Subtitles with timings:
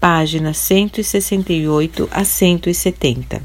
[0.00, 3.42] páginas 168 a 170.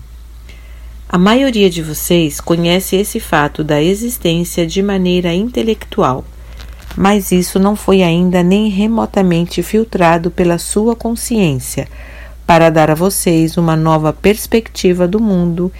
[1.08, 6.24] A maioria de vocês conhece esse fato da existência de maneira intelectual,
[6.96, 11.89] mas isso não foi ainda nem remotamente filtrado pela sua consciência
[12.48, 15.72] para dar a vocês uma nova perspectiva do mundo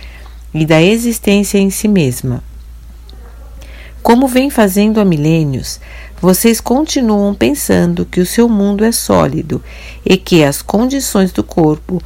[0.54, 2.44] e da existência em si mesma.
[4.06, 5.80] Como vem fazendo há milênios,
[6.22, 9.64] vocês continuam pensando que o seu mundo é sólido
[10.06, 12.00] e que as condições do corpo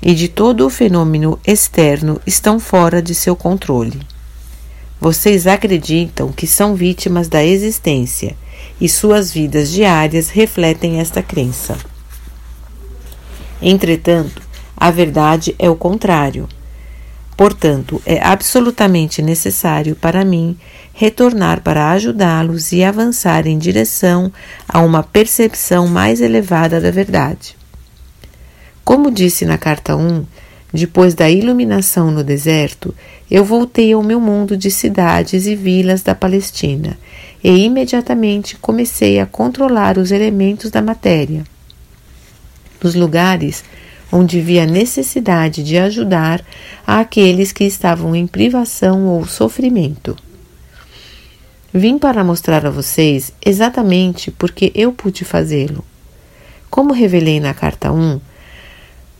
[0.00, 3.98] e de todo o fenômeno externo estão fora de seu controle.
[5.00, 8.36] Vocês acreditam que são vítimas da existência
[8.80, 11.76] e suas vidas diárias refletem esta crença.
[13.60, 14.40] Entretanto,
[14.76, 16.48] a verdade é o contrário.
[17.40, 20.58] Portanto, é absolutamente necessário para mim
[20.92, 24.30] retornar para ajudá-los e avançar em direção
[24.68, 27.56] a uma percepção mais elevada da verdade.
[28.84, 30.26] Como disse na carta 1,
[30.70, 32.94] depois da iluminação no deserto,
[33.30, 36.98] eu voltei ao meu mundo de cidades e vilas da Palestina
[37.42, 41.44] e imediatamente comecei a controlar os elementos da matéria.
[42.84, 43.64] Nos lugares
[44.12, 46.44] onde via necessidade de ajudar
[46.86, 50.16] aqueles que estavam em privação ou sofrimento.
[51.72, 55.84] Vim para mostrar a vocês exatamente porque eu pude fazê-lo.
[56.68, 58.20] Como revelei na carta 1,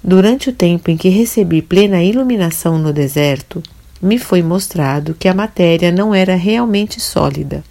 [0.02, 3.62] durante o tempo em que recebi plena iluminação no deserto,
[4.02, 7.62] me foi mostrado que a matéria não era realmente sólida.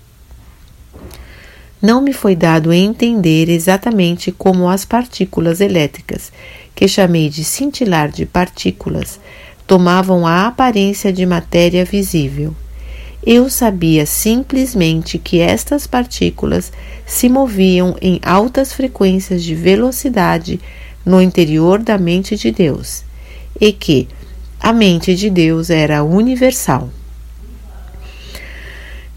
[1.81, 6.31] Não me foi dado entender exatamente como as partículas elétricas,
[6.75, 9.17] que chamei de cintilar de partículas,
[9.65, 12.53] tomavam a aparência de matéria visível.
[13.25, 16.71] Eu sabia simplesmente que estas partículas
[17.05, 20.59] se moviam em altas frequências de velocidade
[21.05, 23.03] no interior da mente de Deus
[23.59, 24.07] e que
[24.59, 26.89] a mente de Deus era universal.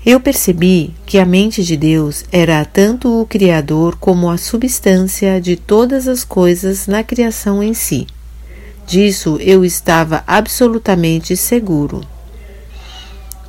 [0.04, 5.54] Eu percebi que a mente de Deus era tanto o Criador como a substância de
[5.54, 8.08] todas as coisas na criação em si.
[8.84, 12.00] Disso eu estava absolutamente seguro.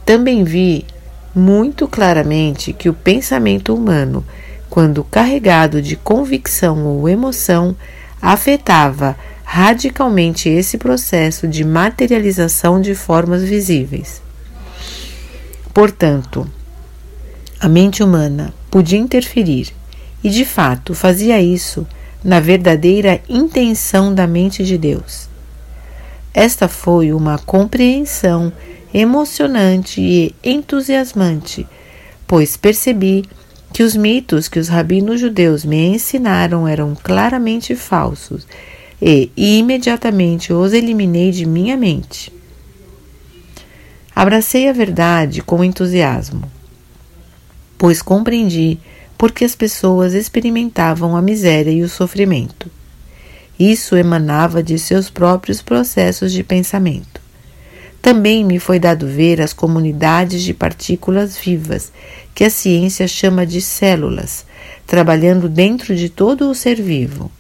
[0.06, 0.86] Também vi
[1.34, 4.24] muito claramente que o pensamento humano,
[4.70, 7.76] quando carregado de convicção ou emoção,
[8.22, 14.23] afetava radicalmente esse processo de materialização de formas visíveis.
[15.74, 16.48] Portanto,
[17.60, 19.74] a mente humana podia interferir
[20.24, 21.88] e, de fato, fazia isso
[22.24, 25.28] na verdadeira intenção da mente de Deus.
[26.34, 28.52] Esta foi uma compreensão
[28.94, 31.68] emocionante e entusiasmante,
[32.28, 33.26] pois percebi
[33.74, 38.48] que os mitos que os rabinos judeus me ensinaram eram claramente falsos
[39.02, 42.32] e imediatamente os eliminei de minha mente.
[44.16, 46.44] Abracei a verdade com entusiasmo,
[47.78, 48.80] pois compreendi
[49.18, 52.70] por que as pessoas experimentavam a miséria e o sofrimento.
[53.60, 57.22] Isso emanava de seus próprios processos de pensamento.
[58.04, 61.92] Também me foi dado ver as comunidades de partículas vivas,
[62.36, 64.46] que a ciência chama de células,
[64.86, 67.32] trabalhando dentro de todo o ser vivo.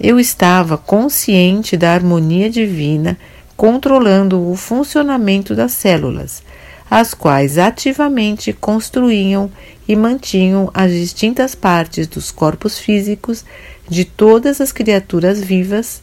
[0.00, 3.16] Eu estava consciente da harmonia divina
[3.56, 6.42] controlando o funcionamento das células,
[6.90, 9.50] as quais ativamente construíam
[9.88, 13.44] e mantinham as distintas partes dos corpos físicos
[13.88, 16.02] de todas as criaturas vivas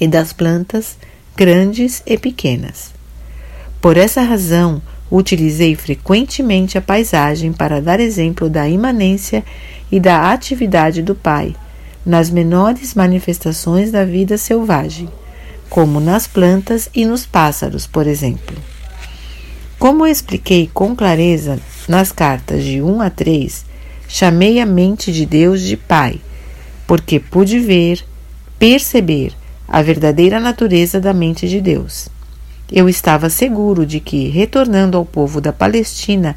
[0.00, 0.96] e das plantas
[1.36, 2.92] grandes e pequenas.
[3.80, 9.44] Por essa razão, utilizei frequentemente a paisagem para dar exemplo da imanência
[9.90, 11.54] e da atividade do Pai
[12.04, 15.08] nas menores manifestações da vida selvagem,
[15.68, 18.56] como nas plantas e nos pássaros, por exemplo.
[19.78, 23.64] Como expliquei com clareza nas cartas de 1 a 3,
[24.08, 26.20] chamei a mente de Deus de Pai,
[26.86, 28.04] porque pude ver,
[28.58, 29.32] perceber
[29.68, 32.08] a verdadeira natureza da mente de Deus.
[32.70, 36.36] Eu estava seguro de que, retornando ao povo da Palestina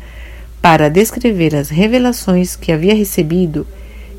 [0.62, 3.66] para descrever as revelações que havia recebido,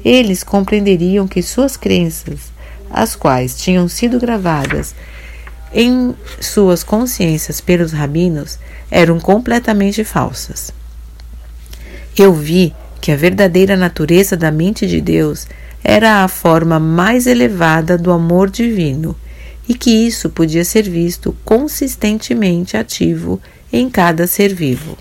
[0.04, 2.52] eles compreenderiam que suas crenças,
[2.92, 4.94] as quais tinham sido gravadas
[5.72, 8.58] em suas consciências pelos rabinos,
[8.90, 10.70] eram completamente falsas.
[12.16, 15.46] Eu vi que a verdadeira natureza da mente de Deus
[15.82, 19.16] era a forma mais elevada do amor divino
[19.68, 23.40] e que isso podia ser visto consistentemente ativo
[23.72, 24.96] em cada ser vivo.